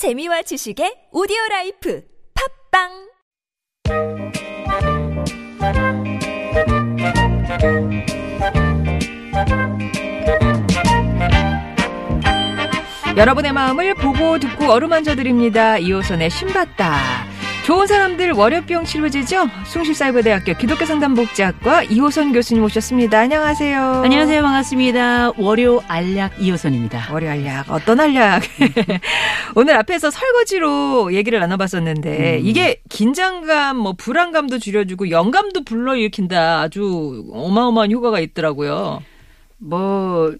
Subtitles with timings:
[0.00, 2.02] 재미와 지식의 오디오 life
[2.72, 2.88] 팟빵
[13.14, 15.76] 여러분의 마음을 보고 듣고 어루만져 드립니다.
[15.76, 17.29] 이호선의 신받다.
[17.70, 19.46] 좋은 사람들 월요병 치료제죠?
[19.64, 23.20] 숭실사이버대학교 기독교 상담복지학과 이호선 교수님 오셨습니다.
[23.20, 24.02] 안녕하세요.
[24.02, 24.42] 안녕하세요.
[24.42, 25.34] 반갑습니다.
[25.38, 27.12] 월요 알약 이호선입니다.
[27.12, 28.42] 월요 알약 어떤 알약?
[29.54, 32.44] 오늘 앞에서 설거지로 얘기를 나눠봤었는데 음.
[32.44, 36.62] 이게 긴장감, 뭐 불안감도 줄여주고 영감도 불러일으킨다.
[36.62, 39.00] 아주 어마어마한 효과가 있더라고요.
[39.58, 40.34] 뭐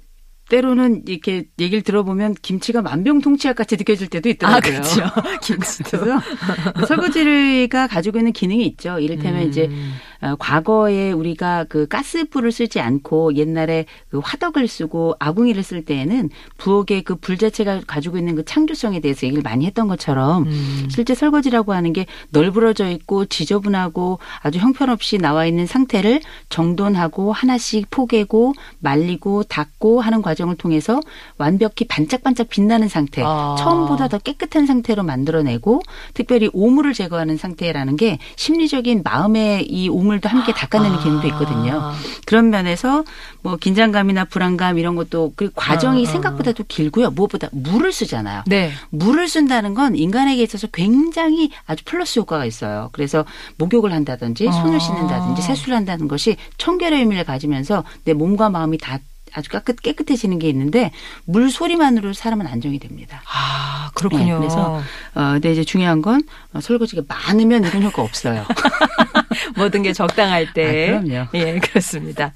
[0.51, 4.57] 때로는 이렇게 얘기를 들어보면 김치가 만병통치약 같이 느껴질 때도 있더라고요.
[4.57, 5.01] 아, 그렇죠.
[5.43, 5.99] 김치도.
[6.87, 8.99] 설거지가 가지고 있는 기능이 있죠.
[8.99, 9.95] 이를테면 이제 음.
[9.95, 17.02] 어, 과거에 우리가 그 가스불을 쓰지 않고 옛날에 그 화덕을 쓰고 아궁이를 쓸 때에는 부엌의
[17.02, 20.88] 그 불 자체가 가지고 있는 그 창조성에 대해서 얘기를 많이 했던 것처럼 음.
[20.91, 28.55] 실제 설거지라고 하는 게 널브러져 있고 지저분하고 아주 형편없이 나와 있는 상태를 정돈하고 하나씩 포개고
[28.80, 31.01] 말리고 닦고 하는 과정을 통해서
[31.38, 33.55] 완벽히 반짝반짝 빛나는 상태, 아.
[33.59, 35.82] 처음보다 더 깨끗한 상태로 만들어내고
[36.15, 41.79] 특별히 오물을 제거하는 상태라는 게 심리적인 마음의 이 오물 도 함께 닦아내는 기능도 있거든요.
[41.80, 41.95] 아.
[42.27, 43.05] 그런 면에서
[43.43, 46.13] 뭐 긴장감이나 불안감 이런 것도 그 과정이 아, 아.
[46.13, 47.11] 생각보다도 길고요.
[47.11, 48.43] 무엇보다 물을 쓰잖아요.
[48.47, 48.73] 네.
[48.91, 52.89] 물을 쓴다는 건 인간에게 있어서 굉장히 아주 플러스 효과가 있어요.
[52.93, 53.25] 그래서
[53.59, 54.79] 목욕을 한다든지 손을 아.
[54.79, 58.99] 씻는다든지 세수를 한다는 것이 청결의 의미를 가지면서 내 몸과 마음이 다
[59.33, 60.91] 아주 깨끗, 깨끗해지는 게 있는데
[61.24, 63.23] 물 소리만으로 사람은 안정이 됩니다.
[63.33, 64.34] 아, 그렇군요.
[64.34, 64.83] 네, 그래서
[65.15, 66.22] 어, 근데 이제 중요한 건
[66.53, 68.45] 어, 설거지가 많으면 이런 효과 없어요.
[69.56, 70.91] 모든 게 적당할 때.
[70.95, 71.28] 아, 그럼요.
[71.34, 72.33] 예, 그렇습니다.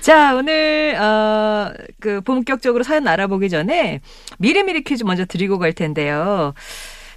[0.00, 4.00] 자, 오늘, 어, 그, 본격적으로 사연 알아보기 전에
[4.38, 6.54] 미리미리 퀴즈 먼저 드리고 갈 텐데요.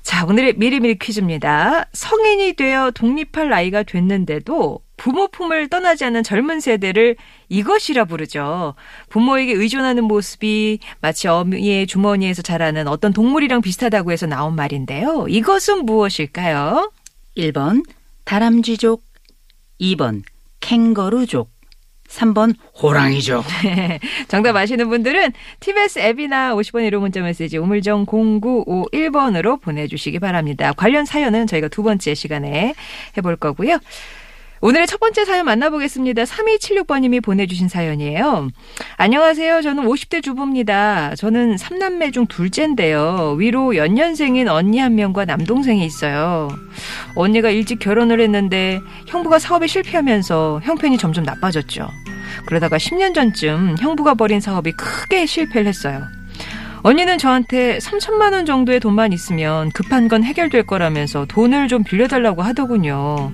[0.04, 1.86] 자, 오늘의 미리미리 퀴즈입니다.
[1.92, 7.18] 성인이 되어 독립할 나이가 됐는데도 부모 품을 떠나지 않는 젊은 세대를
[7.50, 8.74] 이것이라 부르죠.
[9.10, 15.28] 부모에게 의존하는 모습이 마치 어미의 주머니에서 자라는 어떤 동물이랑 비슷하다고 해서 나온 말인데요.
[15.28, 16.92] 이것은 무엇일까요?
[17.36, 17.84] 1번
[18.24, 19.04] 다람쥐족,
[19.80, 20.24] 2번
[20.60, 21.50] 캥거루족,
[22.08, 23.44] 3번 호랑이족.
[24.28, 30.74] 정답 아시는 분들은 TBS 앱이나 50번 1호 문자 메시지 우물정 0951번으로 보내주시기 바랍니다.
[30.74, 32.74] 관련 사연은 저희가 두 번째 시간에
[33.18, 33.80] 해볼 거고요.
[34.60, 36.24] 오늘의 첫 번째 사연 만나보겠습니다.
[36.24, 38.50] 3276번님이 보내주신 사연이에요.
[38.98, 39.62] 안녕하세요.
[39.62, 41.16] 저는 50대 주부입니다.
[41.16, 43.36] 저는 3남매 중 둘째인데요.
[43.38, 46.50] 위로 연년생인 언니 한 명과 남동생이 있어요.
[47.16, 51.88] 언니가 일찍 결혼을 했는데 형부가 사업에 실패하면서 형편이 점점 나빠졌죠.
[52.48, 56.04] 그러다가 10년 전쯤 형부가 벌인 사업이 크게 실패를 했어요.
[56.82, 63.32] 언니는 저한테 3천만 원 정도의 돈만 있으면 급한 건 해결될 거라면서 돈을 좀 빌려달라고 하더군요.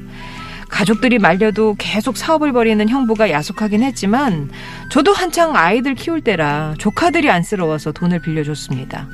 [0.74, 4.50] 가족들이 말려도 계속 사업을 벌이는 형부가 야속하긴 했지만
[4.90, 9.08] 저도 한창 아이들 키울 때라 조카들이 안쓰러워서 돈을 빌려줬습니다.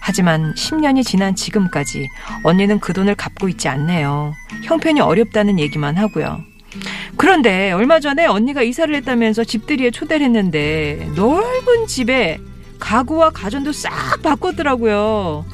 [0.00, 2.08] 하지만 10년이 지난 지금까지
[2.44, 4.32] 언니는 그 돈을 갚고 있지 않네요.
[4.62, 6.40] 형편이 어렵다는 얘기만 하고요.
[7.18, 12.38] 그런데 얼마 전에 언니가 이사를 했다면서 집들이에 초대를 했는데 넓은 집에
[12.78, 15.44] 가구와 가전도 싹 바꿨더라고요.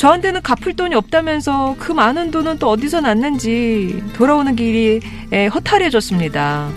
[0.00, 4.98] 저한테는 갚을 돈이 없다면서 그 많은 돈은 또 어디서 났는지 돌아오는 길이
[5.30, 6.70] 에, 허탈해졌습니다.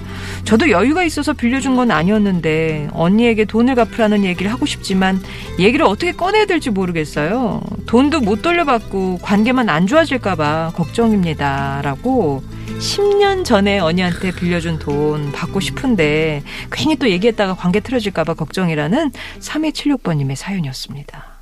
[0.43, 5.21] 저도 여유가 있어서 빌려준 건 아니었는데 언니에게 돈을 갚으라는 얘기를 하고 싶지만
[5.57, 7.61] 얘기를 어떻게 꺼내야 될지 모르겠어요.
[7.85, 11.79] 돈도 못 돌려받고 관계만 안 좋아질까봐 걱정입니다.
[11.81, 12.43] 라고
[12.77, 21.32] 10년 전에 언니한테 빌려준 돈 받고 싶은데 괜히 또 얘기했다가 관계 틀어질까봐 걱정이라는 3276번님의 사연이었습니다.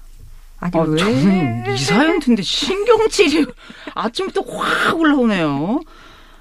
[0.61, 1.73] 아니 아, 왜?
[1.73, 3.45] 이 사연 듣는데 신경질이
[3.95, 5.81] 아침부터 확 올라오네요.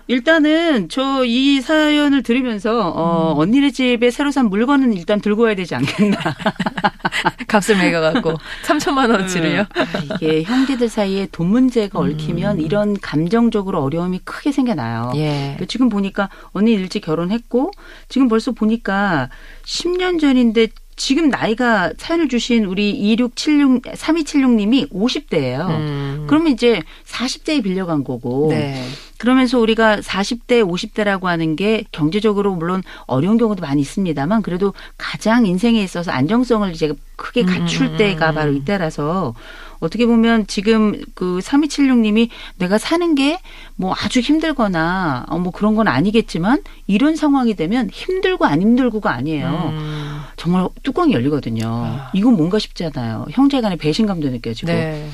[0.07, 3.39] 일단은 저 이 사연을 들으면서 어, 음.
[3.39, 6.17] 언니네 집에 새로 산 물건은 일단 들고 와야 되지 않겠나.
[7.47, 9.61] 값을 매겨갖고 3천만 원어치를요.
[9.61, 12.11] 아, 이게 형제들 사이에 돈 문제가 음.
[12.11, 15.13] 얽히면 이런 감정적으로 어려움이 크게 생겨나요.
[15.17, 15.57] 예.
[15.69, 17.71] 지금 보니까 언니 일찍 결혼했고
[18.09, 19.29] 지금 벌써 보니까
[19.65, 20.69] 10년 전인데
[21.01, 25.67] 지금 나이가 사연을 주신 우리 2676 3276님이 50대예요.
[25.71, 26.25] 음.
[26.29, 28.85] 그러면 이제 40대에 빌려간 거고 네.
[29.17, 35.83] 그러면서 우리가 40대, 50대라고 하는 게 경제적으로 물론 어려운 경우도 많이 있습니다만 그래도 가장 인생에
[35.83, 38.35] 있어서 안정성을 이제 크게 갖출 음, 음, 때가 음.
[38.35, 39.35] 바로 이때라서
[39.81, 42.29] 어떻게 보면 지금 그 3276님이
[42.59, 43.39] 내가 사는 게
[43.81, 49.71] 뭐 아주 힘들거나 어, 뭐 그런 건 아니겠지만 이런 상황이 되면 힘들고 안 힘들고가 아니에요.
[49.73, 50.21] 음.
[50.37, 51.65] 정말 뚜껑이 열리거든요.
[51.67, 52.11] 아.
[52.13, 53.25] 이건 뭔가 싶지 않아요.
[53.31, 54.71] 형제 간의 배신감도 느껴지고.
[54.71, 55.09] 네.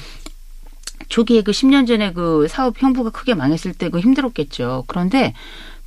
[1.08, 4.82] 초기에 그 10년 전에 그 사업 형부가 크게 망했을 때 그 힘들었겠죠.
[4.88, 5.32] 그런데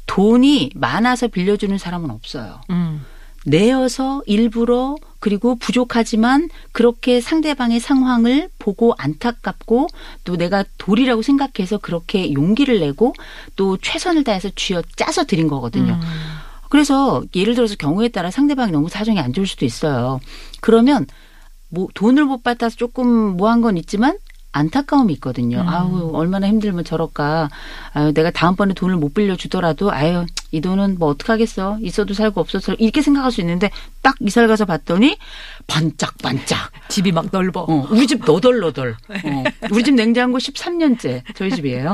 [0.05, 2.61] 돈이 많아서 빌려주는 사람은 없어요.
[2.69, 3.03] 음.
[3.50, 9.88] 내어서 일부러 그리고 부족하지만 그렇게 상대방의 상황을 보고 안타깝고
[10.24, 13.13] 또 내가 도리라고 생각해서 그렇게 용기를 내고
[13.56, 15.94] 또 최선을 다해서 쥐어 짜서 드린 거거든요.
[15.94, 16.00] 음.
[16.69, 20.19] 그래서 예를 들어서 경우에 따라 상대방이 너무 사정이 안 좋을 수도 있어요.
[20.62, 21.07] 그러면
[21.69, 23.07] 뭐 돈을 못 받아서 조금
[23.38, 24.18] 뭐 한 건 있지만
[24.51, 25.62] 안타까움이 있거든요.
[25.62, 25.68] 음.
[25.68, 27.50] 아우 얼마나 힘들면 저럴까.
[27.94, 31.78] 아유 내가 다음번에 돈을 못 빌려 주더라도 아유 이 돈은 뭐 어떡하겠어.
[31.81, 33.69] 있어도 살고 없어서 이렇게 생각할 수 있는데
[34.01, 35.18] 딱 이사를 가서 봤더니
[35.68, 36.72] 반짝반짝.
[36.90, 37.62] 집이 막 넓어.
[37.62, 38.96] 어, 우리 집 너덜너덜.
[39.10, 41.22] 어, 우리 집 냉장고 13년째.
[41.36, 41.94] 저희 집이에요.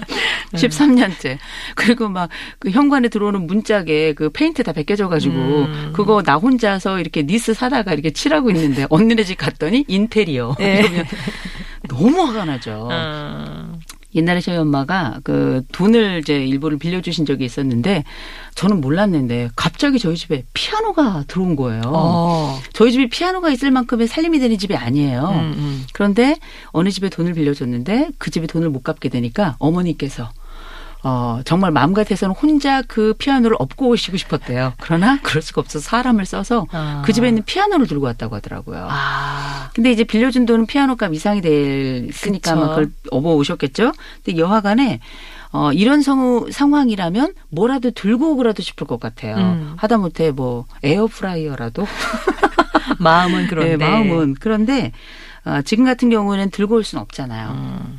[0.54, 1.38] 13년째.
[1.74, 5.92] 그리고 막 그 현관에 들어오는 문짝에 그 페인트 다 벗겨져 가지고 음.
[5.94, 10.56] 그거 나 혼자서 이렇게 니스 사다가 이렇게 칠하고 있는데 언니네 집 갔더니 인테리어.
[10.60, 11.06] 예.
[11.90, 12.88] 너무 화가 나죠.
[12.90, 13.78] 어.
[14.14, 18.04] 옛날에 저희 엄마가 그 돈을 이제 일부를 빌려주신 적이 있었는데
[18.54, 21.82] 저는 몰랐는데 갑자기 저희 집에 피아노가 들어온 거예요.
[21.86, 22.60] 어.
[22.72, 25.28] 저희 집이 피아노가 있을 만큼의 살림이 되는 집이 아니에요.
[25.28, 25.86] 음, 음.
[25.92, 26.36] 그런데
[26.72, 30.30] 어느 집에 돈을 빌려줬는데 그 집이 돈을 못 갚게 되니까 어머니께서
[31.02, 34.74] 어, 정말 마음 같아서는 혼자 그 피아노를 업고 오시고 싶었대요.
[34.78, 37.02] 그러나 그럴 수가 없어서 사람을 써서 아.
[37.04, 38.86] 그 집에 있는 피아노를 들고 왔다고 하더라고요.
[38.90, 39.70] 아.
[39.74, 42.50] 근데 이제 빌려준 돈은 피아노 값 이상이 됐으니까 그쵸.
[42.50, 43.92] 아마 그걸 업어 오셨겠죠.
[44.24, 45.00] 근데 여하간에
[45.52, 49.36] 어, 이런 성우, 상황이라면 뭐라도 들고 오고라도 싶을 것 같아요.
[49.36, 49.74] 음.
[49.76, 51.86] 하다못해 뭐 에어프라이어라도
[53.00, 53.76] 마음은 그런데.
[53.76, 54.92] 네, 마음은 그런데
[55.44, 57.50] 어, 지금 같은 경우에는 들고 올 수는 없잖아요.
[57.50, 57.98] 음.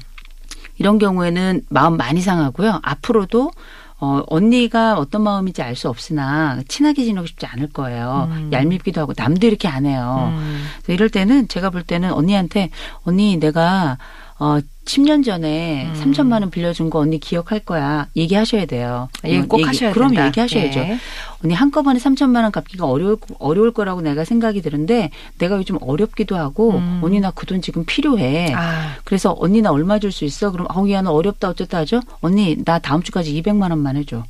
[0.82, 2.80] 이런 경우에는 마음 많이 상하고요.
[2.82, 3.52] 앞으로도
[4.00, 8.30] 어, 언니가 어떤 마음인지 알 수 없으나 친하게 지내고 싶지 않을 거예요.
[8.32, 8.50] 음.
[8.52, 10.34] 얄밉기도 하고 남도 이렇게 안 해요.
[10.36, 10.66] 음.
[10.88, 12.72] 이럴 때는 제가 볼 때는 언니한테
[13.04, 14.00] 언니 내가
[14.44, 15.94] 어 10년 전에 음.
[15.94, 18.08] 3천만 원 빌려준 거 언니 기억할 거야.
[18.16, 19.08] 얘기하셔야 돼요.
[19.24, 20.26] 얘기 꼭 하셔야 그럼 된다.
[20.26, 20.80] 얘기하셔야죠.
[20.80, 20.98] 예.
[21.44, 26.72] 언니 한꺼번에 3천만 원 갚기가 어려울 어려울 거라고 내가 생각이 드는데 내가 요즘 어렵기도 하고
[26.72, 27.02] 음.
[27.04, 28.54] 언니 나 그 돈 지금 필요해.
[28.56, 28.96] 아.
[29.06, 30.52] 그래서 언니 나 얼마 줄 수 있어?
[30.52, 32.00] 그럼 아우 야 너 어렵다 어쨌다 하죠.
[32.22, 34.24] 언니 나 다음 주까지 200만 원만 해줘.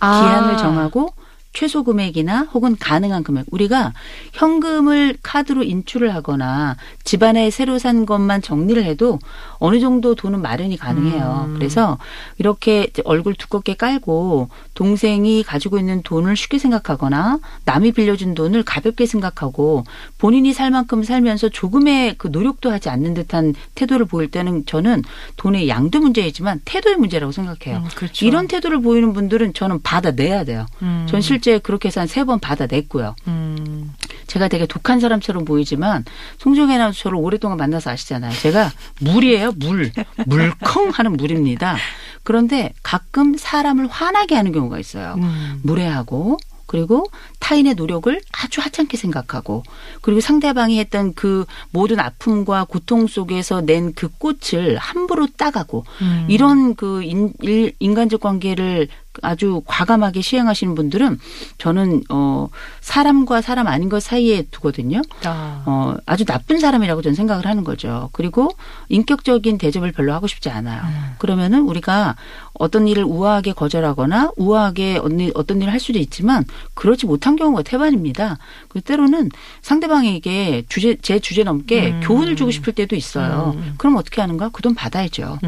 [0.00, 0.20] 아.
[0.20, 1.14] 기한을 정하고
[1.56, 3.46] 최소 금액이나 혹은 가능한 금액.
[3.50, 3.94] 우리가
[4.34, 9.18] 현금을 카드로 인출을 하거나 집안에 새로 산 것만 정리를 해도
[9.58, 11.46] 어느 정도 돈은 마련이 가능해요.
[11.48, 11.54] 음.
[11.54, 11.96] 그래서
[12.36, 19.84] 이렇게 얼굴 두껍게 깔고 동생이 가지고 있는 돈을 쉽게 생각하거나 남이 빌려준 돈을 가볍게 생각하고
[20.18, 25.02] 본인이 살 만큼 살면서 조금의 그 노력도 하지 않는 듯한 태도를 보일 때는 저는
[25.38, 27.78] 돈의 양도 문제이지만 태도의 문제라고 생각해요.
[27.78, 28.26] 음, 그렇죠.
[28.26, 30.66] 이런 태도를 보이는 분들은 저는 받아내야 돼요.
[30.82, 31.06] 음.
[31.08, 33.14] 전 실제 그렇게 해서 한 세 번 받아냈고요.
[33.28, 33.92] 음.
[34.26, 36.04] 제가 되게 독한 사람처럼 보이지만
[36.38, 38.32] 송정혜 아나운서를 오랫동안 만나서 아시잖아요.
[38.32, 39.92] 제가 물이에요, 물.
[40.26, 41.76] 물컹 하는 물입니다.
[42.24, 45.14] 그런데 가끔 사람을 화나게 하는 경우가 있어요.
[45.18, 45.60] 음.
[45.62, 46.38] 무례하고
[46.68, 47.06] 그리고
[47.38, 49.62] 타인의 노력을 아주 하찮게 생각하고
[50.02, 56.26] 그리고 상대방이 했던 그 모든 아픔과 고통 속에서 낸 그 꽃을 함부로 따가고 음.
[56.28, 58.88] 이런 그 인, 일- 인간적 관계를
[59.22, 61.18] 아주 과감하게 시행하시는 분들은
[61.58, 62.48] 저는 어
[62.80, 65.02] 사람과 사람 아닌 것 사이에 두거든요.
[65.24, 65.62] 아.
[65.66, 68.10] 어 아주 나쁜 사람이라고 저는 생각을 하는 거죠.
[68.12, 68.50] 그리고
[68.88, 70.82] 인격적인 대접을 별로 하고 싶지 않아요.
[70.84, 71.14] 음.
[71.18, 72.16] 그러면은 우리가
[72.58, 75.00] 어떤 일을 우아하게 거절하거나 우아하게
[75.34, 76.44] 어떤- 일을 할 수도 있지만
[76.74, 78.38] 그렇지 못한 경우가 태반입니다.
[78.68, 79.30] 그 때로는
[79.62, 82.00] 상대방에게 주제 제 주제 넘게 음.
[82.04, 83.54] 교훈을 주고 싶을 때도 있어요.
[83.56, 83.74] 음.
[83.78, 84.50] 그럼 어떻게 하는가?
[84.50, 85.38] 그 돈 받아야죠.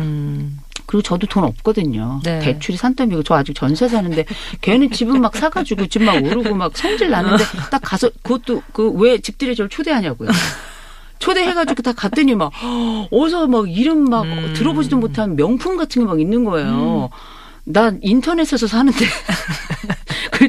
[0.80, 0.82] 음.
[0.86, 2.20] 그리고 저도 돈 없거든요.
[2.24, 2.38] 네.
[2.40, 4.24] 대출이 산더미고 저 아직 전세 사는데
[4.60, 9.18] 걔는 집은 막 사가지고 집 막 오르고 막 성질 나는데 딱 가서 그것도 그 왜
[9.18, 10.28] 집들이 저를 초대하냐고요.
[11.18, 12.52] 초대해가지고 다 갔더니 막
[13.10, 14.52] 어서 막 이름 막 음.
[14.56, 17.10] 들어보지도 못한 명품 같은 게 막 있는 거예요.
[17.64, 19.04] 나 인터넷에서 사는데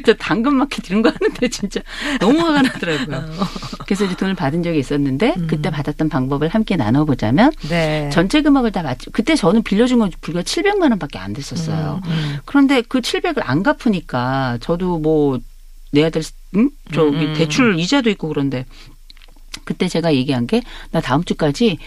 [0.00, 1.80] 그때 당근마켓 이런 거 하는데 진짜
[2.20, 3.30] 너무 화가 나더라고요.
[3.84, 5.72] 그래서 이제 돈을 받은 적이 있었는데 그때 음.
[5.72, 8.08] 받았던 방법을 함께 나눠보자면 네.
[8.12, 9.10] 전체 금액을 다 맞죠.
[9.10, 12.00] 그때 저는 빌려준 건 불과 700만 원밖에 안 됐었어요.
[12.04, 12.38] 음, 음.
[12.44, 15.38] 그런데 그 700을 안 갚으니까 저도 뭐
[15.92, 16.22] 내야 될
[16.56, 16.70] 응?
[16.92, 17.34] 저기 음.
[17.34, 18.64] 대출 이자도 있고 그런데
[19.64, 21.78] 그때 제가 얘기한 게 나 다음 주까지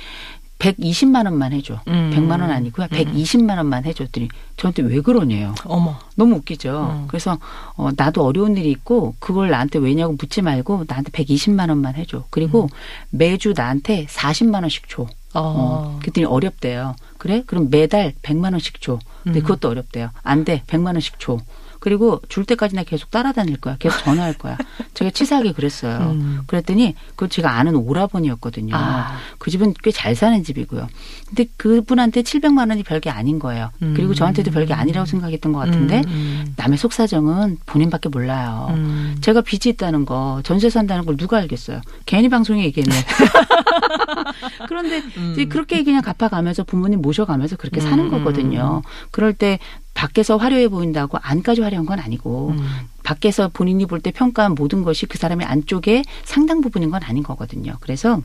[0.60, 1.80] 120만 원만 해줘.
[1.88, 2.12] 음.
[2.14, 2.88] 100만 원 아니고요.
[2.88, 5.54] 120만 원만 해줬더니 저한테 왜 그러네요.
[5.66, 6.00] 어머.
[6.16, 7.02] 너무 웃기죠.
[7.02, 7.08] 음.
[7.08, 7.38] 그래서
[7.76, 12.26] 어, 나도 어려운 일이 있고 그걸 나한테 왜냐고 묻지 말고 나한테 120만 원만 해줘.
[12.30, 12.70] 그리고
[13.10, 15.04] 매주 나한테 40만 원씩 줘.
[15.04, 15.08] 어.
[15.34, 16.00] 어.
[16.02, 16.96] 그랬더니 어렵대요.
[17.18, 17.44] 그래?
[17.46, 19.00] 그럼 매달 100만 원씩 줘.
[19.24, 19.42] 근데 음.
[19.42, 20.10] 그것도 어렵대요.
[20.22, 20.64] 안 돼.
[20.68, 21.40] 100만 원씩 줘.
[21.84, 23.76] 그리고 줄 때까지 나 계속 따라다닐 거야.
[23.78, 24.58] 계속 전화할 거야.
[24.94, 26.12] 제가 치사하게 그랬어요.
[26.12, 26.40] 음.
[26.48, 28.74] 그랬더니 그 제가 아는 오라버니였거든요.
[28.74, 29.18] 아.
[29.38, 30.88] 그 집은 꽤 잘 사는 집이고요.
[31.28, 33.70] 근데 그분한테 700만 원이 별게 아닌 거예요.
[33.82, 33.94] 음.
[33.98, 36.54] 그리고 저한테도 별게 아니라고 생각했던 것 같은데 음, 음.
[36.56, 38.68] 남의 속사정은 본인밖에 몰라요.
[38.70, 39.18] 음.
[39.20, 41.82] 제가 빚이 있다는 거, 전세 산다는 걸 누가 알겠어요?
[42.06, 42.96] 괜히 방송에 얘기했네.
[44.70, 45.04] 그런데
[45.50, 48.82] 그렇게 그냥 갚아가면서 부모님 모셔가면서 그렇게 사는 음, 거거든요.
[49.12, 49.60] 그럴 때
[49.94, 52.68] 밖에서 화려해 보인다고 안까지 화려한 건 아니고 음.
[53.04, 57.78] 밖에서 본인이 볼 때 평가한 모든 것이 그 사람의 안쪽에 상당 부분인 건 아닌 거거든요.
[57.80, 58.22] 그래서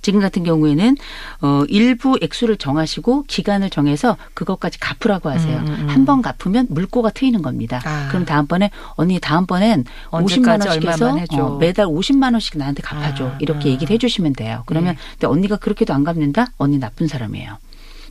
[0.00, 0.96] 지금 같은 경우에는
[1.42, 5.58] 어 일부 액수를 정하시고 기간을 정해서 그것까지 갚으라고 하세요.
[5.58, 5.88] 음, 음, 음.
[5.88, 7.80] 한번 갚으면 물꼬가 트이는 겁니다.
[7.84, 8.08] 아.
[8.08, 11.46] 그럼 다음번에 언니 다음번엔 50만 언제까지 원씩 해서.
[11.46, 13.26] 어, 매달 50만 원씩 나한테 갚아줘.
[13.26, 13.72] 아, 이렇게 아.
[13.72, 14.62] 얘기를 해 주시면 돼요.
[14.66, 15.00] 그러면 네.
[15.12, 16.46] 근데 언니가 그렇게도 안 갚는다?
[16.56, 17.58] 언니 나쁜 사람이에요.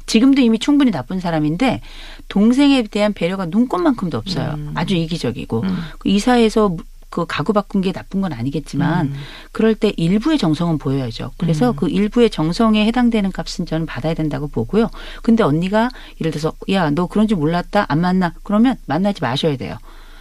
[0.05, 1.81] 지금도 이미 충분히 나쁜 사람인데
[2.29, 4.55] 동생에 대한 배려가 눈꽃만큼도 없어요.
[4.57, 4.71] 음.
[4.75, 5.77] 아주 이기적이고 음.
[5.99, 6.75] 그 이사에서
[7.09, 9.13] 그 가구 바꾼 게 나쁜 건 아니겠지만 음.
[9.53, 11.31] 그럴 때 일부의 정성은 보여야죠.
[11.37, 11.75] 그래서 음.
[11.77, 14.89] 그 일부의 정성에 해당되는 값은 저는 받아야 된다고 보고요.
[15.21, 19.77] 근데 언니가 예를 들어서 야 너 그런 줄 몰랐다 안 만나 그러면 만나지 마셔야 돼요.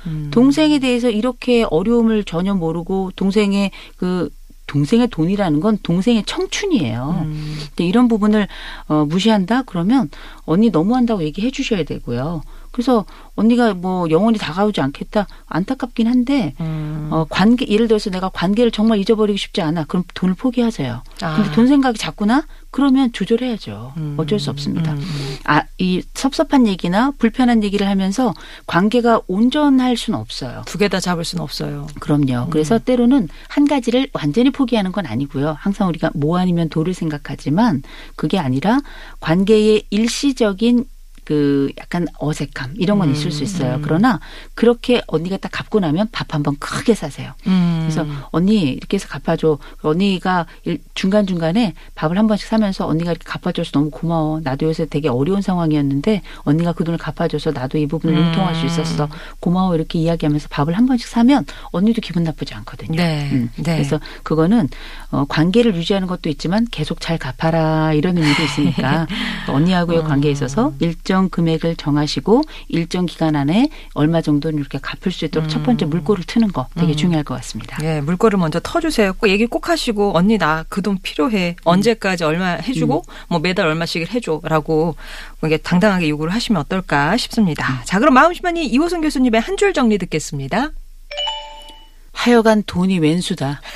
[0.06, 0.30] 음.
[0.30, 4.30] 동생에 대해서 이렇게 어려움을 전혀 모르고 동생의 그
[4.66, 7.25] 동생의 돈이라는 건 동생의 청춘이에요.
[7.26, 7.56] 음.
[7.68, 8.49] 근데 이런 부분을
[8.88, 10.11] 어, 무시한다 그러면
[10.44, 12.42] 언니 너무한다고 얘기해 주셔야 되고요.
[12.75, 13.04] 그래서
[13.37, 17.09] 언니가 뭐 영원히 다가오지 않겠다 안타깝긴 한데 음.
[17.12, 19.85] 어, 관계 예를 들어서 내가 관계를 정말 잊어버리고 싶지 않아.
[19.85, 21.02] 그럼 돈을 포기하세요.
[21.23, 21.37] 아.
[21.37, 23.93] 근데 돈 생각이 자꾸나 그러면 조절해야죠.
[23.97, 24.14] 음.
[24.19, 24.93] 어쩔 수 없습니다.
[24.95, 25.37] 음, 음.
[25.45, 28.35] 아, 이 섭섭한 얘기나 불편한 얘기를 하면서
[28.66, 30.62] 관계가 온전할 수는 없어요.
[30.66, 31.87] 두 개 다 잡을 수는 없어요.
[32.00, 32.49] 그럼요.
[32.50, 35.57] 그래서 때로는 한 가지를 완전히 포기하는 건 아니고요.
[35.61, 37.83] 항상 우리가 뭐 아니면 도를 생각하지만
[38.16, 38.81] 그게 아니라
[39.21, 40.87] 관계의 일시적인
[41.25, 43.76] 그 약간 어색함 이런 건 있을 수 있어요.
[43.76, 43.83] 음.
[43.83, 44.21] 그러나
[44.54, 47.33] 그렇게 언니가 딱 갚고 나면 밥 한번 크게 사세요.
[47.47, 47.78] 음.
[47.83, 49.59] 그래서 언니 이렇게 해서 갚아줘.
[49.83, 50.47] 언니가
[50.95, 54.40] 중간 중간에 밥을 한 번씩 사면서 언니가 이렇게 갚아줘서 너무 고마워.
[54.43, 58.26] 나도 요새 되게 어려운 상황이었는데 언니가 그 돈을 갚아줘서 나도 이 부분을 음.
[58.26, 59.09] 융통할 수 있었어.
[59.40, 62.97] 고마워 이렇게 이야기하면서 밥을 한 번씩 사면 언니도 기분 나쁘지 않거든요.
[62.97, 63.31] 네.
[63.33, 63.50] 음.
[63.57, 63.76] 네.
[63.76, 64.69] 그래서 그거는
[65.11, 69.07] 어, 관계를 유지하는 것도 있지만 계속 잘 갚아라 이런 의미도 있으니까
[69.49, 70.04] 언니하고의 음.
[70.04, 75.62] 관계에 있어서 일정 금액을 정하시고 일정 기간 안에 얼마 정도는 이렇게 갚을 수 있도록 첫
[75.62, 76.97] 번째 물꼬를 트는 거 되게 음.
[76.97, 77.78] 중요할 것 같습니다.
[77.83, 79.12] 예, 물꼬를 먼저 터주세요.
[79.14, 81.56] 꼭 얘기 꼭 하시고 언니 나 그 돈 필요해.
[81.64, 84.97] 언제까지 얼마 해주고 뭐 매달 얼마씩 해줘라고
[85.44, 87.83] 이게 당당하게 요구를 하시면 어떨까 싶습니다.
[87.85, 90.71] 자, 그럼 마음심만이 이호선 교수님의 한 줄 정리 듣겠습니다.
[92.14, 93.61] 하여간 돈이 왼수다.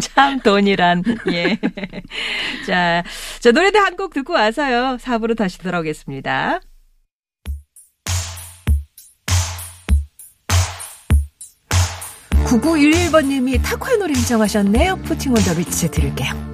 [0.00, 1.58] 참 돈이란 예.
[2.66, 3.02] 자,
[3.40, 4.96] 자 노래도 한 곡 듣고 와서요.
[5.00, 6.60] 4부로 다시 돌아오겠습니다.
[12.44, 14.96] 9911번님이 타코의 노래 신청하셨네요.
[14.96, 16.51] 푸팅 온더 리츠 들을게요.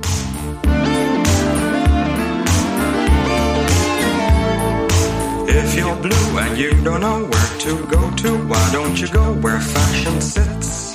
[6.49, 10.95] And you don't know where to go to, why don't you go where fashion sits?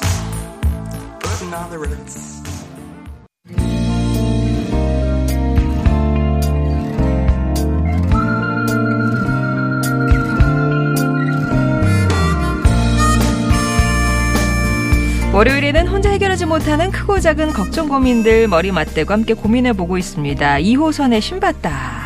[1.19, 2.33] Putting on the ritz.
[15.33, 20.57] 월요일에는 혼자 해결하지 못하는 크고 작은 걱정 고민들 머리 맞대고 함께 고민해 보고 있습니다.
[20.57, 22.02] 2호선의 신봤다.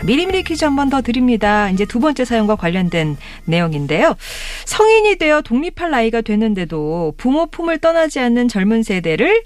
[0.00, 1.68] 자, 미리미리 퀴즈 한 번 더 드립니다.
[1.70, 4.16] 이제 두 번째 사연과 관련된 내용인데요.
[4.64, 9.42] 성인이 되어 독립할 나이가 됐는데도 부모 품을 떠나지 않는 젊은 세대를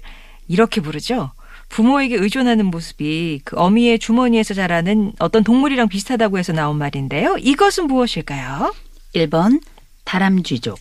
[0.47, 1.31] 이렇게 부르죠.
[1.69, 7.35] 부모에게 의존하는 모습이 그 어미의 주머니에서 자라는 어떤 동물이랑 비슷하다고 해서 나온 말인데요.
[7.37, 8.73] 이것은 무엇일까요?
[9.13, 9.61] 1번
[10.05, 10.79] 다람쥐족,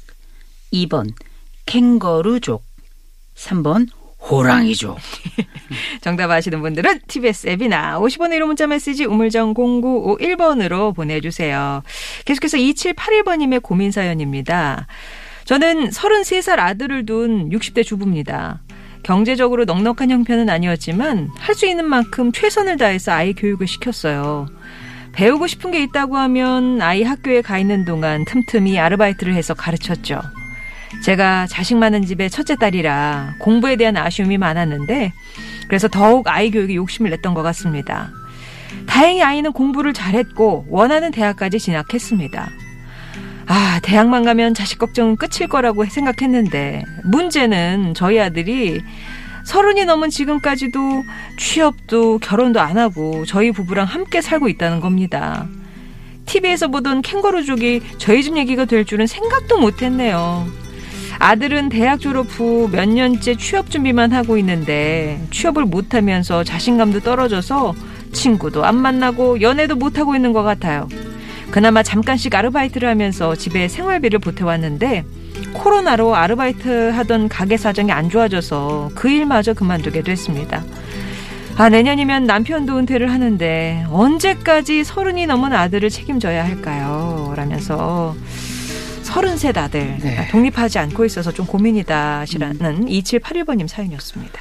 [0.73, 1.13] 2번
[1.67, 2.63] 캥거루족,
[3.35, 3.89] 3번
[4.31, 4.99] 호랑이족.
[6.01, 11.83] 정답 아시는 분들은 TBS 앱이나 50원의 1호 문자 메시지 우물정 0951번으로 보내주세요.
[12.25, 14.87] 계속해서 2781번님의 고민 사연입니다.
[15.45, 18.61] 저는 33살 아들을 둔 60대 주부입니다.
[19.03, 24.47] 경제적으로 넉넉한 형편은 아니었지만 할 수 있는 만큼 최선을 다해서 아이 교육을 시켰어요.
[25.13, 30.21] 배우고 싶은 게 있다고 하면 아이 학교에 가 있는 동안 틈틈이 아르바이트를 해서 가르쳤죠.
[31.03, 35.13] 제가 자식 많은 집의 첫째 딸이라 공부에 대한 아쉬움이 많았는데
[35.69, 38.11] 그래서 더욱 아이 교육에 욕심을 냈던 것 같습니다.
[38.87, 42.49] 다행히 아이는 공부를 잘했고 원하는 대학까지 진학했습니다.
[43.47, 48.81] 아, 대학만 가면 자식 걱정은 끝일 거라고 생각했는데 문제는 저희 아들이
[49.45, 51.05] 서른이 넘은 지금까지도
[51.39, 55.47] 취업도 결혼도 안 하고 저희 부부랑 함께 살고 있다는 겁니다.
[56.25, 60.47] TV에서 보던 캥거루족이 저희 집 얘기가 될 줄은 생각도 못 했네요.
[61.25, 67.75] 아들은 대학 졸업 후 몇 년째 취업 준비만 하고 있는데 취업을 못하면서 자신감도 떨어져서
[68.13, 70.87] 친구도 안 만나고 연애도 못하고 있는 것 같아요.
[71.51, 75.05] 그나마 잠깐씩 아르바이트를 하면서 집에 생활비를 보태왔는데
[75.55, 80.63] 코로나로 아르바이트 하던 가게 사정이 안 좋아져서 그 일마저 그만두게 됐습니다.
[81.57, 87.33] 아, 내년이면 남편도 은퇴를 하는데 언제까지 서른이 넘은 아들을 책임져야 할까요?
[87.35, 88.15] 라면서
[89.15, 90.19] 서른셋 아들 네.
[90.19, 94.41] 아, 독립하지 않고 있어서 좀 고민이다시라는 2781번님 사연이었습니다.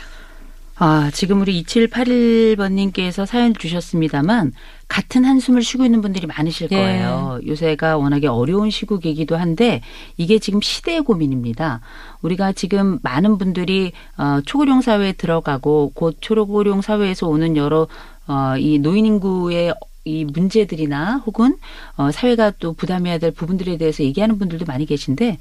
[0.77, 4.51] 아, 지금 우리 2781번님께서 사연 주셨습니다만,
[4.87, 6.75] 같은 한숨을 쉬고 있는 분들이 많으실 예.
[6.75, 7.39] 거예요.
[7.45, 9.81] 요새가 워낙에 어려운 시국이기도 한데,
[10.17, 11.81] 이게 지금 시대의 고민입니다.
[12.23, 17.87] 우리가 지금 많은 분들이, 어, 초고령 사회에 들어가고, 곧 초고령 사회에서 오는 여러,
[18.25, 21.57] 어, 이 노인 인구의 이 문제들이나 혹은
[21.95, 25.37] 어, 사회가 또 부담해야 될 부분들에 대해서 얘기하는 분들도 많이 계신데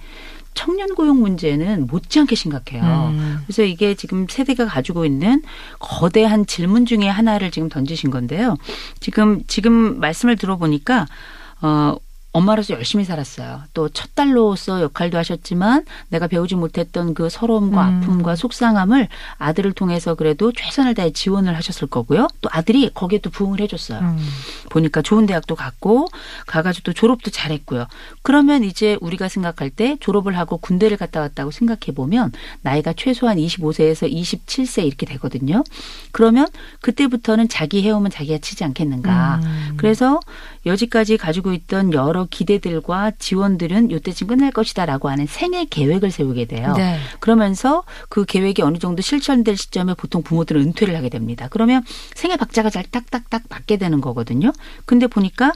[0.55, 2.83] 청년 고용 문제는 못지않게 심각해요.
[3.13, 3.39] 음.
[3.47, 5.43] 그래서 이게 지금 세대가 가지고 있는
[5.79, 8.57] 거대한 질문 중에 하나를 지금 던지신 건데요.
[9.01, 11.07] 지금 지금 말씀을 들어보니까
[11.63, 11.97] 어
[12.33, 13.63] 엄마로서 열심히 살았어요.
[13.75, 18.03] 또 첫 딸로서 역할도 하셨지만 내가 배우지 못했던 그 서러움과 음.
[18.03, 19.09] 아픔과 속상함을
[19.39, 22.29] 아들을 통해서 그래도 최선을 다해 지원을 하셨을 거고요.
[22.41, 24.01] 또 아들이 거기에 또 부응을 해줬어요.
[24.01, 24.19] 음.
[24.71, 26.09] 보니까 좋은 대학도 갔고
[26.47, 27.87] 가가지고 또 졸업도 잘했고요.
[28.23, 34.11] 그러면 이제 우리가 생각할 때 졸업을 하고 군대를 갔다 왔다고 생각해 보면 나이가 최소한 25세에서
[34.13, 35.63] 27세 이렇게 되거든요.
[36.13, 36.47] 그러면
[36.81, 39.41] 그때부터는 자기 해오면 자기가 치지 않겠는가.
[39.43, 39.75] 음.
[39.77, 40.21] 그래서
[40.67, 46.75] 여지까지 가지고 있던 여러 기대들과 지원들은 요때쯤 끝날 것이다라고 하는 생애 계획을 세우게 돼요.
[46.77, 46.99] 네.
[47.21, 51.49] 그러면서 그 계획이 어느 정도 실천될 시점에 보통 부모들은 은퇴를 하게 됩니다.
[51.51, 51.83] 그러면
[52.15, 54.53] 생애 박자가 잘 딱딱딱 맞게 되는 거거든요.
[54.85, 55.53] 근데 보니까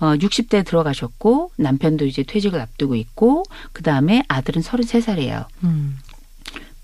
[0.00, 5.46] 어 60대 들어가셨고 남편도 이제 퇴직을 앞두고 있고 그다음에 아들은 33살이에요.
[5.64, 5.98] 음.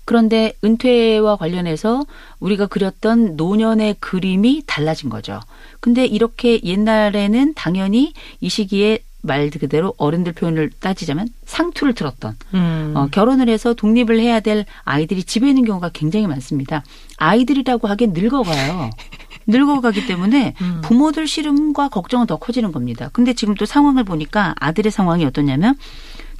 [0.05, 2.03] 그런데 은퇴와 관련해서
[2.39, 5.39] 우리가 그렸던 노년의 그림이 달라진 거죠.
[5.79, 12.93] 근데 이렇게 옛날에는 당연히 이 시기에 말 그대로 어른들 표현을 따지자면 상투를 틀었던 음.
[12.95, 16.83] 어, 결혼을 해서 독립을 해야 될 아이들이 집에 있는 경우가 굉장히 많습니다.
[17.17, 18.89] 아이들이라고 하기엔 늙어가요.
[19.47, 20.81] 늙어가기 때문에 음.
[20.83, 23.09] 부모들 시름과 걱정은 더 커지는 겁니다.
[23.13, 25.75] 근데 지금 또 상황을 보니까 아들의 상황이 어떠냐면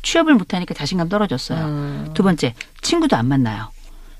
[0.02, 1.66] 취업을 못하니까 자신감 떨어졌어요.
[1.66, 2.10] 음.
[2.14, 3.70] 두 번째 친구도 안 만나요.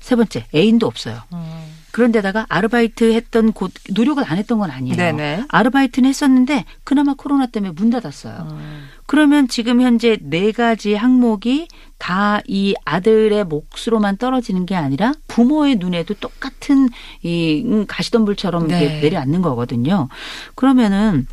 [0.00, 1.20] 세 번째 애인도 없어요.
[1.32, 1.61] 음.
[1.92, 4.96] 그런데다가 아르바이트 했던 곳 노력을 안 했던 건 아니에요.
[4.96, 5.44] 네네.
[5.48, 8.48] 아르바이트는 했었는데 그나마 코로나 때문에 문 닫았어요.
[8.50, 8.88] 음.
[9.06, 16.14] 그러면 지금 현재 네 가지 항목이 다 이 아들의 몫으로만 떨어지는 게 아니라 부모의 눈에도
[16.14, 16.88] 똑같은
[17.22, 19.00] 이 음, 가시덤불처럼 네.
[19.00, 20.08] 내려앉는 거거든요.
[20.54, 21.26] 그러면은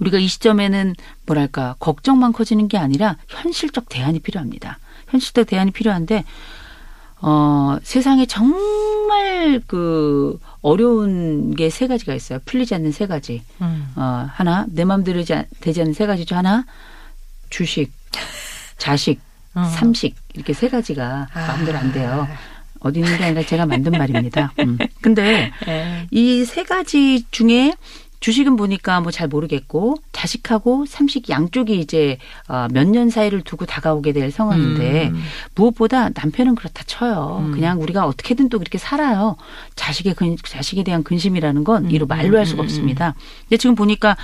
[0.00, 0.94] 우리가 이 시점에는
[1.26, 4.78] 뭐랄까 걱정만 커지는 게 아니라 현실적 대안이 필요합니다.
[5.08, 6.24] 현실적 대안이 필요한데
[7.20, 12.38] 어, 세상에 정말 그 어려운 게 세 가지가 있어요.
[12.44, 13.42] 풀리지 않는 세 가지.
[13.60, 13.92] 음.
[13.96, 16.64] 어, 하나, 내 마음대로 되지 않- 않는 세 가지 중 하나,
[17.50, 17.92] 주식,
[18.78, 19.20] 자식,
[19.54, 19.64] 어.
[19.64, 20.14] 삼식.
[20.34, 21.46] 이렇게 세 가지가 아.
[21.48, 22.28] 마음대로 안 돼요.
[22.80, 24.52] 어디 있는 게 아니라 제가 만든 말입니다.
[24.60, 24.78] 음.
[25.02, 26.06] 근데 네.
[26.12, 27.74] 이세 가지 중에
[28.20, 34.30] 주식은 보니까 뭐 잘 모르겠고 자식하고 삼식 양쪽이 이제 어, 몇년 사이를 두고 다가오게 될
[34.30, 35.22] 상황인데 음.
[35.54, 37.44] 무엇보다 남편은 그렇다 쳐요.
[37.46, 37.52] 음.
[37.52, 39.36] 그냥 우리가 어떻게든 또 그렇게 살아요.
[39.76, 43.14] 자식의 근, 자식에 대한 근심이라는 건 이루 말로 할 수가 음, 음, 없습니다.
[43.42, 44.16] 근데 지금 보니까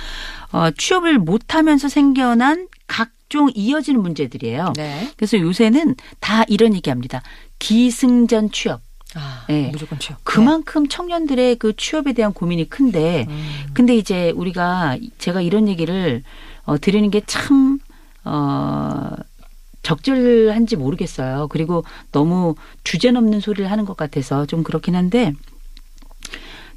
[0.51, 4.73] 어, 취업을 못하면서 생겨난 각종 이어지는 문제들이에요.
[4.75, 5.11] 네.
[5.17, 7.21] 그래서 요새는 다 이런 얘기합니다.
[7.59, 8.81] 기승전 취업.
[9.15, 9.69] 아, 네.
[9.71, 10.19] 무조건 취업.
[10.23, 13.49] 그만큼 청년들의 그 취업에 대한 고민이 큰데 음.
[13.73, 16.21] 근데 이제 우리가 제가 이런 얘기를
[16.65, 17.79] 어, 드리는 게 참
[18.23, 19.11] 어,
[19.83, 21.47] 적절한지 모르겠어요.
[21.49, 25.33] 그리고 너무 주제넘는 소리를 하는 것 같아서 좀 그렇긴 한데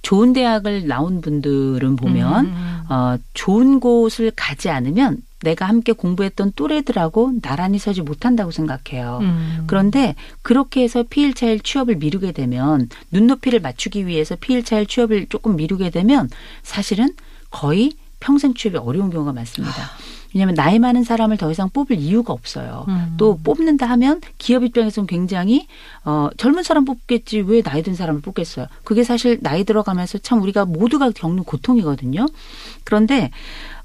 [0.03, 2.83] 좋은 대학을 나온 분들은 보면 음.
[2.90, 9.18] 어, 좋은 곳을 가지 않으면 내가 함께 공부했던 또래들하고 나란히 서지 못한다고 생각해요.
[9.22, 9.64] 음.
[9.66, 16.29] 그런데 그렇게 해서 피일차일 취업을 미루게 되면 눈높이를 맞추기 위해서 피일차일 취업을 조금 미루게 되면
[16.62, 17.11] 사실은
[17.51, 19.72] 거의 평생 취업이 어려운 경우가 많습니다.
[20.35, 22.85] 왜냐하면 나이 많은 사람을 더 이상 뽑을 이유가 없어요.
[22.88, 23.14] 음.
[23.16, 25.66] 또 뽑는다 하면 기업 입장에서는 굉장히
[26.05, 28.66] 어 젊은 사람 뽑겠지 왜 나이 든 사람을 뽑겠어요.
[28.85, 32.27] 그게 사실 나이 들어가면서 참 우리가 모두가 겪는 고통이거든요.
[32.85, 33.31] 그런데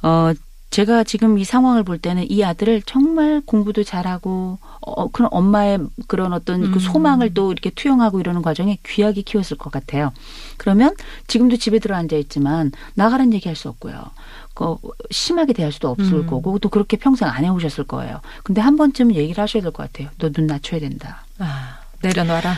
[0.02, 0.34] 어
[0.74, 6.34] 제가 지금 이 상황을 볼 때는 이 아들을 정말 공부도 잘하고 어, 그런 엄마의 그런
[6.34, 10.12] 어떤 그 소망을 또 이렇게 투영하고 이러는 과정에 귀하게 키웠을 것 같아요.
[10.58, 10.96] 그러면
[11.28, 14.04] 지금도 집에 들어 앉아 있지만 나가란 얘기 할 수 없고요.
[14.56, 14.76] 그
[15.12, 16.26] 심하게 대할 수도 없을 음.
[16.28, 18.20] 거고 또 그렇게 평생 안 해오셨을 거예요.
[18.44, 20.10] 근데 한 번쯤은 얘기를 하셔야 될 것 같아요.
[20.18, 21.24] 너 눈 낮춰야 된다.
[21.38, 22.56] 아, 내려놔라.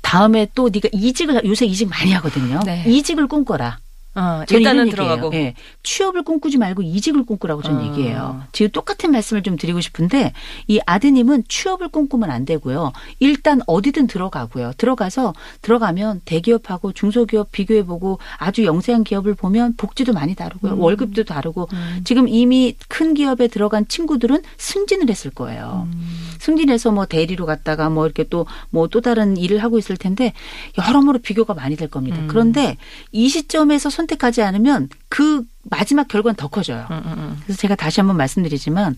[0.00, 2.60] 다음에 또 네가 이직을 요새 이직 많이 하거든요.
[2.64, 2.82] 네.
[2.86, 3.76] 이직을 꿈꿔라.
[4.18, 4.90] 어, 저는 일단은.
[4.90, 5.32] 들어가고.
[5.34, 5.54] 예.
[5.84, 7.86] 취업을 꿈꾸지 말고 이직을 꿈꾸라고 저는 어.
[7.86, 8.42] 얘기해요.
[8.52, 10.32] 지금 똑같은 말씀을 좀 드리고 싶은데
[10.66, 12.92] 이 아드님은 취업을 꿈꾸면 안 되고요.
[13.20, 14.72] 일단 어디든 들어가고요.
[14.76, 20.72] 들어가서 들어가면 대기업하고 중소기업 비교해보고 아주 영세한 기업을 보면 복지도 많이 다르고요.
[20.72, 20.80] 음.
[20.80, 21.68] 월급도 다르고
[22.04, 25.86] 지금 이미 큰 기업에 들어간 친구들은 승진을 했을 거예요.
[25.92, 26.18] 음.
[26.40, 30.32] 승진해서 뭐 대리로 갔다가 뭐 이렇게 또 뭐 또 다른 일을 하고 있을 텐데
[30.78, 32.18] 여러모로 비교가 많이 될 겁니다.
[32.20, 32.26] 음.
[32.26, 32.78] 그런데
[33.12, 36.86] 이 시점에서 선 택하지 않으면 그 마지막 결과는 더 커져요.
[36.90, 37.40] 음, 음, 음.
[37.44, 38.96] 그래서 제가 다시 한번 말씀드리지만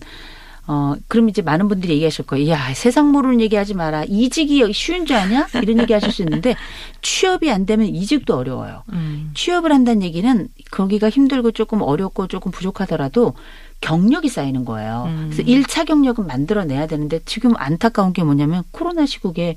[0.67, 2.49] 어 그럼 이제 많은 분들이 얘기하실 거예요.
[2.51, 4.03] 야 세상 모르는 얘기 하지 마라.
[4.07, 5.47] 이직이 쉬운 줄 아냐?
[5.61, 6.55] 이런 얘기 하실 수 있는데
[7.01, 8.83] 취업이 안 되면 이직도 어려워요.
[8.93, 9.31] 음.
[9.35, 13.33] 취업을 한다는 얘기는 거기가 힘들고 조금 어렵고 조금 부족하더라도
[13.81, 15.05] 경력이 쌓이는 거예요.
[15.07, 15.29] 음.
[15.31, 19.55] 그래서 일차 경력은 만들어내야 되는데 지금 안타까운 게 뭐냐면 코로나 시국에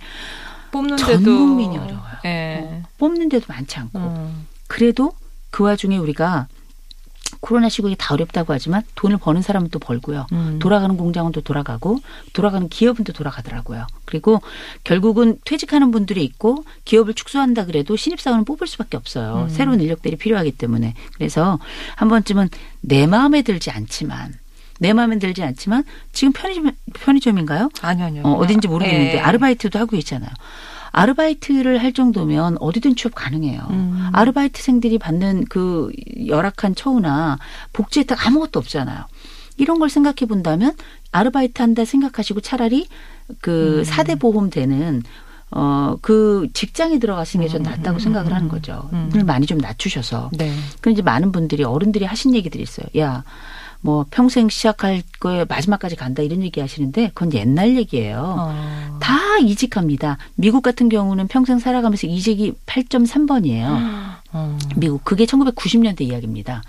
[0.72, 2.14] 뽑는데도 전 국민이 어려워요.
[2.24, 2.82] 예.
[2.98, 4.46] 뽑는 데도 많지 않고 음.
[4.66, 5.12] 그래도
[5.54, 6.48] 그 와중에 우리가
[7.38, 10.26] 코로나 시국이 다 어렵다고 하지만 돈을 버는 사람은 또 벌고요.
[10.32, 10.58] 음.
[10.58, 12.00] 돌아가는 공장은 또 돌아가고
[12.32, 13.86] 돌아가는 기업은 또 돌아가더라고요.
[14.04, 14.42] 그리고
[14.82, 19.44] 결국은 퇴직하는 분들이 있고 기업을 축소한다 그래도 신입사원은 뽑을 수밖에 없어요.
[19.44, 19.48] 음.
[19.48, 20.94] 새로운 인력들이 필요하기 때문에.
[21.14, 21.60] 그래서
[21.94, 22.48] 한 번쯤은
[22.80, 24.34] 내 마음에 들지 않지만
[24.80, 27.70] 내 마음에 들지 않지만 지금 편의점 편의점인가요?
[27.80, 28.22] 아니요, 아니요.
[28.24, 29.20] 어, 어딘지 모르겠는데 예.
[29.20, 30.30] 아르바이트도 하고 있잖아요.
[30.94, 33.66] 아르바이트를 할 정도면 어디든 취업 가능해요.
[33.70, 34.08] 음.
[34.12, 35.90] 아르바이트생들이 받는 그
[36.26, 37.38] 열악한 처우나
[37.72, 39.04] 복지 혜택 아무것도 없잖아요.
[39.56, 40.72] 이런 걸 생각해 본다면
[41.10, 42.86] 아르바이트 한다 생각하시고 차라리
[43.40, 43.84] 그 음.
[43.84, 45.02] 사대 보험 되는
[45.50, 48.88] 어, 그 직장에 들어가시는 게좀 낫다고 생각을 하는 거죠.
[48.92, 49.10] 음.
[49.26, 50.30] 많이 좀 낮추셔서.
[50.32, 50.52] 네.
[50.80, 52.86] 그럼 이제 많은 분들이 어른들이 하신 얘기들이 있어요.
[52.98, 53.22] 야,
[53.84, 58.34] 뭐 평생 시작할 거에 마지막까지 간다 이런 얘기 하시는데 그건 옛날 얘기예요.
[58.38, 58.98] 어.
[58.98, 60.16] 다 이직합니다.
[60.36, 63.66] 미국 같은 경우는 평생 살아가면서 이직이 8.3번이에요.
[64.32, 64.58] 어.
[64.76, 66.62] 미국 그게 1990년대 이야기입니다.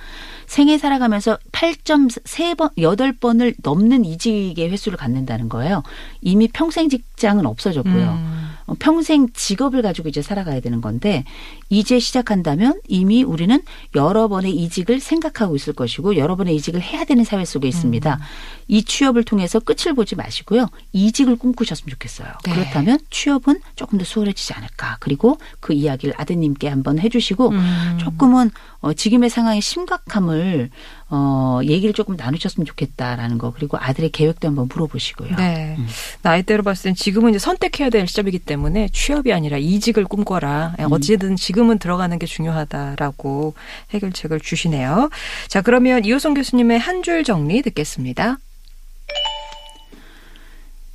[0.45, 5.83] 생애 살아가면서 8.3번, 8번을 넘는 이직의 횟수를 갖는다는 거예요.
[6.19, 8.09] 이미 평생 직장은 없어졌고요.
[8.09, 8.54] 음.
[8.65, 11.23] 어, 평생 직업을 가지고 이제 살아가야 되는 건데
[11.69, 13.61] 이제 시작한다면 이미 우리는
[13.95, 18.19] 여러 번의 이직을 생각하고 있을 것이고 여러 번의 이직을 해야 되는 사회 속에 있습니다.
[18.67, 20.67] 이 취업을 통해서 끝을 보지 마시고요.
[20.93, 22.27] 이직을 꿈꾸셨으면 좋겠어요.
[22.45, 22.53] 네.
[22.53, 24.97] 그렇다면 취업은 조금 더 수월해지지 않을까.
[24.99, 27.97] 그리고 그 이야기를 아드님께 한번 해주시고 음.
[27.99, 28.51] 조금은
[28.81, 30.69] 어, 지금의 상황의 심각함을
[31.09, 35.35] 어, 얘기를 조금 나누셨으면 좋겠다라는 거 그리고 아들의 계획도 한번 물어보시고요.
[35.35, 35.77] 네.
[36.23, 40.75] 나이대로 봤을 땐 지금은 이제 선택해야 될 시점이기 때문에 취업이 아니라 이직을 꿈꿔라.
[40.79, 40.91] 예, 음.
[40.91, 43.53] 어찌든 지금은 들어가는 게 중요하다라고
[43.93, 45.09] 해결책을 주시네요.
[45.47, 48.39] 자, 그러면 이호성 교수님의 한 줄 정리 듣겠습니다.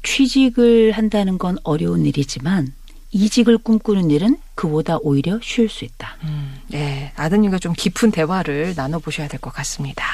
[0.02, 2.72] 취직을 한다는 건 어려운 일이지만
[3.12, 6.16] 이직을 꿈꾸는 일은 그보다 오히려 쉬울 수 있다.
[6.24, 7.12] 음, 네.
[7.16, 10.04] 아드님과 좀 깊은 대화를 나눠보셔야 될 것 같습니다.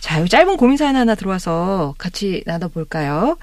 [0.00, 3.36] 자, 이 짧은 고민 사연 하나 들어와서 같이 나눠볼까요?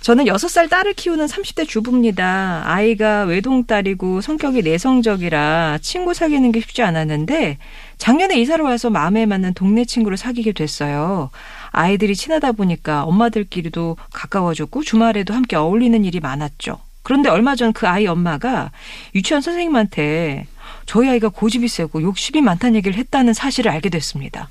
[0.00, 2.62] 저는 6살 딸을 키우는 30대 주부입니다.
[2.64, 7.58] 아이가 외동딸이고 성격이 내성적이라 친구 사귀는 게 쉽지 않았는데
[7.98, 11.30] 작년에 이사를 와서 마음에 맞는 동네 친구를 사귀게 됐어요.
[11.70, 16.80] 아이들이 친하다 보니까 엄마들끼리도 가까워졌고 주말에도 함께 어울리는 일이 많았죠.
[17.10, 18.70] 그런데 얼마 전 그 아이 엄마가
[19.16, 20.46] 유치원 선생님한테
[20.86, 24.48] 저희 아이가 고집이 세고 욕심이 많다는 얘기를 했다는 사실을 알게 됐습니다.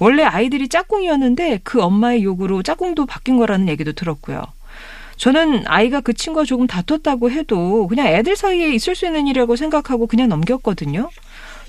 [0.00, 4.42] 원래 아이들이 짝꿍이었는데 그 엄마의 요구로 짝꿍도 바뀐 거라는 얘기도 들었고요.
[5.18, 10.08] 저는 아이가 그 친구와 조금 다퉜다고 해도 그냥 애들 사이에 있을 수 있는 일이라고 생각하고
[10.08, 11.10] 그냥 넘겼거든요.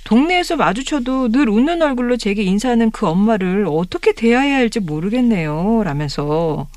[0.06, 5.84] 동네에서 마주쳐도 늘 웃는 얼굴로 제게 인사하는 그 엄마를 어떻게 대해야 할지 모르겠네요.
[5.84, 6.68] 라면서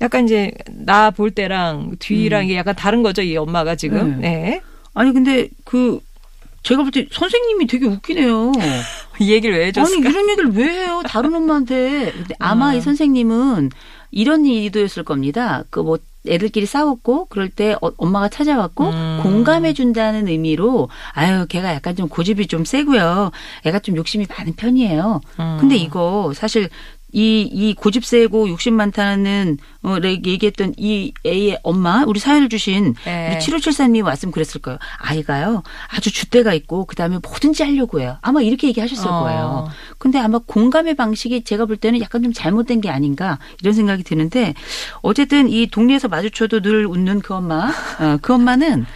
[0.00, 3.22] 약간 이제 나 볼 때랑 뒤랑 이게 약간 다른 거죠.
[3.22, 4.20] 이 엄마가 지금.
[4.20, 4.60] 네.
[4.94, 6.00] 아니 근데 그
[6.62, 8.52] 제가 볼 때 선생님이 되게 웃기네요.
[9.20, 10.08] 이 얘기를 왜 아니 해줬을까?
[10.08, 11.02] 이런 얘기를 왜 해요?
[11.06, 12.12] 다른 엄마한테.
[12.12, 12.74] 근데 아마 아.
[12.74, 13.70] 이 선생님은
[14.10, 15.64] 이런 의도였을 겁니다.
[15.70, 19.20] 그 뭐 애들끼리 싸웠고 그럴 때 어, 엄마가 찾아왔고 음.
[19.22, 23.30] 공감해 준다는 의미로 아유 걔가 약간 좀 고집이 좀 세고요.
[23.66, 25.20] 애가 좀 욕심이 많은 편이에요.
[25.38, 25.56] 음.
[25.60, 26.70] 근데 이거 사실
[27.14, 33.30] 이, 이 고집 세고 욕심 많다는, 어, 얘기했던 이 A의 엄마, 우리 사연을 주신 네.
[33.30, 34.78] 우리 7574님이 왔으면 그랬을 거예요.
[34.98, 35.62] 아이가요,
[35.94, 38.18] 아주 줏대가 있고, 그 다음에 뭐든지 하려고 해요.
[38.20, 39.20] 아마 이렇게 얘기하셨을 어.
[39.20, 39.68] 거예요.
[39.98, 44.54] 근데 아마 공감의 방식이 제가 볼 때는 약간 좀 잘못된 게 아닌가, 이런 생각이 드는데,
[45.02, 47.68] 어쨌든 이 동네에서 마주쳐도 늘 웃는 그 엄마,
[48.00, 48.86] 어, 그 엄마는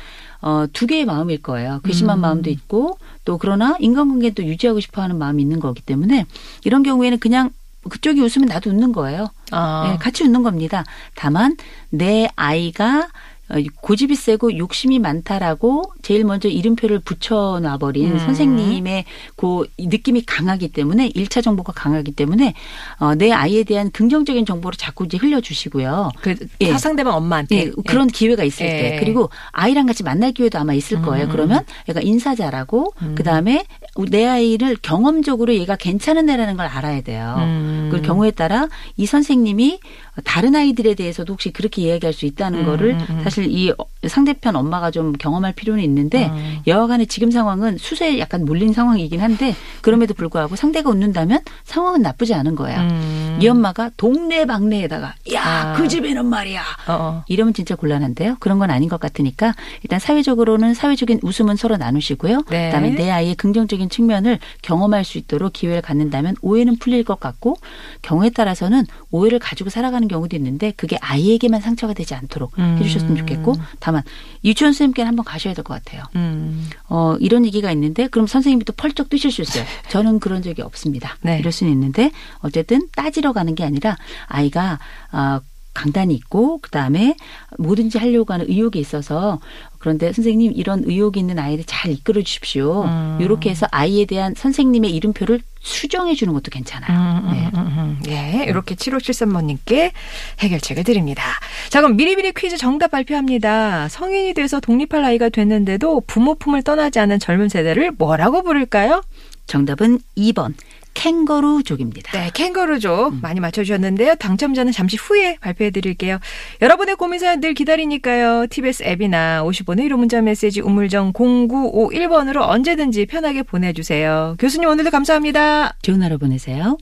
[0.41, 1.81] 어, 두 개의 마음일 거예요.
[1.85, 6.27] 괘씸한 마음도 있고 또 그러나 인간관계도 유지하고 싶어 하는 마음이 있는 거기 때문에
[6.65, 7.51] 이런 경우에는 그냥
[7.89, 9.29] 그쪽이 웃으면 나도 웃는 거예요.
[9.51, 9.89] 아.
[9.91, 10.85] 네, 같이 웃는 겁니다.
[11.15, 11.57] 다만
[11.91, 13.09] 내 아이가
[13.51, 18.19] 어, 고집이 세고 욕심이 많다라고 제일 먼저 이름표를 붙여놔버린 음.
[18.19, 19.05] 선생님의
[19.37, 22.55] 그 느낌이 강하기 때문에 일차 정보가 강하기 때문에
[22.99, 26.11] 어, 내 아이에 대한 긍정적인 정보를 자꾸 이제 흘려주시고요.
[26.21, 26.77] 그 예.
[26.77, 28.71] 상대방 엄마한테 예, 그런 기회가 있을 예.
[28.71, 31.27] 때 그리고 아이랑 같이 만날 기회도 아마 있을 거예요.
[31.27, 31.31] 음.
[31.31, 33.65] 그러면 얘가 인사 잘하고 그다음에
[34.07, 37.35] 내 아이를 경험적으로 얘가 괜찮은 애라는 걸 알아야 돼요.
[37.39, 37.89] 음.
[37.91, 39.81] 그 경우에 따라 이 선생님이
[40.25, 43.21] 다른 아이들에 대해서도 혹시 그렇게 이야기할 수 있다는 음, 거를 음, 음.
[43.23, 43.73] 사실 이
[44.07, 46.59] 상대편 엄마가 좀 경험할 필요는 있는데 음.
[46.67, 52.55] 여하간에 지금 상황은 수세에 약간 몰린 상황이긴 한데 그럼에도 불구하고 상대가 웃는다면 상황은 나쁘지 않은
[52.55, 52.81] 거예요.
[52.81, 53.39] 음.
[53.41, 55.73] 이 엄마가 동네 방네에다가 야 아.
[55.75, 57.25] 그 집에는 말이야 어, 어.
[57.29, 58.37] 이러면 진짜 곤란한데요.
[58.41, 62.43] 그런 건 아닌 것 같으니까 일단 사회적으로는 사회적인 웃음은 서로 나누시고요.
[62.51, 62.67] 네.
[62.67, 67.57] 그다음에 내 아이의 긍정적인 측면을 경험할 수 있도록 기회를 갖는다면 오해는 풀릴 것 같고
[68.03, 72.77] 경우에 따라서는 오해를 가지고 살아가는 경우도 있는데 그게 아이에게만 상처가 되지 않도록 음.
[72.79, 74.03] 해주셨으면 좋겠고 다만
[74.45, 76.05] 유치원 선생님께는 한번 가셔야 될 것 같아요.
[76.17, 76.69] 음.
[76.89, 79.65] 어, 이런 얘기가 있는데 그럼 선생님이 또 펄쩍 뛰실 수 있어요.
[79.89, 81.17] 저는 그런 적이 없습니다.
[81.21, 81.39] 네.
[81.39, 83.97] 이럴 수는 있는데 어쨌든 따지러 가는 게 아니라
[84.27, 84.79] 아이가
[85.11, 85.41] 아
[85.75, 87.15] 강단이 있고 그다음에
[87.59, 89.39] 뭐든지 하려고 하는 의욕이 있어서
[89.79, 92.83] 그런데 선생님 이런 의욕이 있는 아이를 잘 이끌어 주십시오.
[92.83, 93.19] 음.
[93.21, 96.99] 이렇게 해서 아이에 대한 선생님의 이름표를 수정해 주는 것도 괜찮아요.
[96.99, 97.51] 음, 음, 네.
[97.55, 98.03] 음, 음.
[98.09, 99.93] 예, 이렇게 7573번님께
[100.41, 101.23] 해결책을 드립니다.
[101.69, 103.89] 자, 그럼 미리미리 퀴즈 정답 발표합니다.
[103.89, 109.03] 성인이 돼서 독립할 나이가 됐는데도 부모 품을 떠나지 않은 젊은 세대를 뭐라고 부를까요?
[109.47, 110.55] 정답은 2번
[110.99, 112.13] 캥거루족입니다.
[112.13, 114.17] 네, 캥거루족 많이 맞춰주셨는데요.
[114.17, 116.19] 당첨자는 잠시 후에 발표해 드릴게요.
[116.61, 118.47] 여러분의 고민 사연 늘 기다리니까요.
[118.51, 124.35] TBS 앱이나 50번의 1호 문자 메시지 우물정 0951번으로 언제든지 편하게 보내주세요.
[124.41, 125.77] 교수님 오늘도 감사합니다.
[125.83, 126.77] 좋은 하루 보내세요.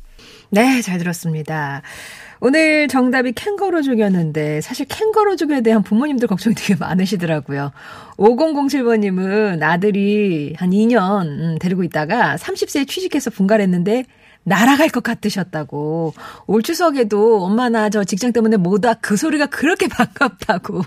[0.50, 1.82] 네, 잘 들었습니다.
[2.40, 7.72] 오늘 정답이 캥거루족이었는데 사실 캥거루족에 대한 부모님들 걱정이 되게 많으시더라고요.
[8.18, 14.04] 5007번님은 아들이 한 2년 음, 데리고 있다가 30세에 취직해서 분가했는데
[14.46, 16.14] 날아갈 것 같으셨다고.
[16.46, 20.82] 올 추석에도 엄마 나 저 직장 때문에 뭐다 그 소리가 그렇게 반갑다고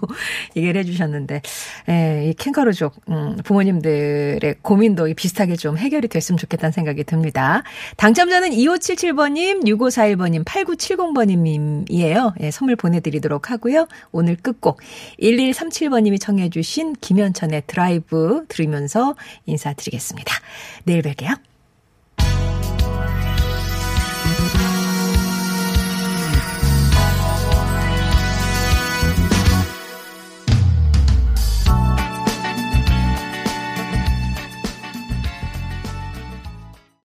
[0.55, 1.41] 얘기를 해주셨는데,
[1.89, 7.63] 예, 이 캥거루족, 음, 부모님들의 고민도 비슷하게 좀 해결이 됐으면 좋겠다는 생각이 듭니다.
[7.97, 12.33] 당첨자는 2577번님, 6541번님, 8970번님이에요.
[12.41, 13.87] 예, 선물 보내드리도록 하고요.
[14.11, 14.81] 오늘 끝곡
[15.21, 20.33] 1137번님이 청해주신 김현천의 드라이브 들으면서 인사드리겠습니다.
[20.85, 21.48] 내일 뵐게요.